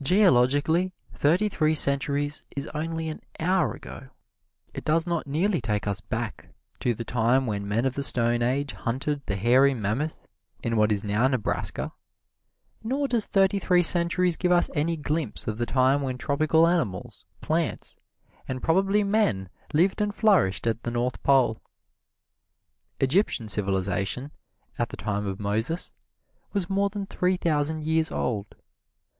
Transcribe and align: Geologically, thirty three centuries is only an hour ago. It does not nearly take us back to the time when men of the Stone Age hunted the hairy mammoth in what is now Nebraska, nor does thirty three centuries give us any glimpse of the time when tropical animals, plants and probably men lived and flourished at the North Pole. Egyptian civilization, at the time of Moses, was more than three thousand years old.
Geologically, 0.00 0.92
thirty 1.12 1.48
three 1.48 1.74
centuries 1.74 2.44
is 2.54 2.68
only 2.68 3.08
an 3.08 3.20
hour 3.40 3.72
ago. 3.74 4.10
It 4.72 4.84
does 4.84 5.08
not 5.08 5.26
nearly 5.26 5.60
take 5.60 5.88
us 5.88 6.00
back 6.00 6.50
to 6.78 6.94
the 6.94 7.02
time 7.04 7.48
when 7.48 7.66
men 7.66 7.84
of 7.84 7.96
the 7.96 8.04
Stone 8.04 8.42
Age 8.42 8.72
hunted 8.74 9.26
the 9.26 9.34
hairy 9.34 9.74
mammoth 9.74 10.24
in 10.62 10.76
what 10.76 10.92
is 10.92 11.02
now 11.02 11.26
Nebraska, 11.26 11.90
nor 12.84 13.08
does 13.08 13.26
thirty 13.26 13.58
three 13.58 13.82
centuries 13.82 14.36
give 14.36 14.52
us 14.52 14.70
any 14.72 14.96
glimpse 14.96 15.48
of 15.48 15.58
the 15.58 15.66
time 15.66 16.00
when 16.00 16.16
tropical 16.16 16.68
animals, 16.68 17.24
plants 17.40 17.96
and 18.46 18.62
probably 18.62 19.02
men 19.02 19.48
lived 19.74 20.00
and 20.00 20.14
flourished 20.14 20.64
at 20.68 20.84
the 20.84 20.92
North 20.92 21.20
Pole. 21.24 21.60
Egyptian 23.00 23.48
civilization, 23.48 24.30
at 24.78 24.90
the 24.90 24.96
time 24.96 25.26
of 25.26 25.40
Moses, 25.40 25.90
was 26.52 26.70
more 26.70 26.88
than 26.88 27.04
three 27.04 27.36
thousand 27.36 27.82
years 27.82 28.12
old. 28.12 28.54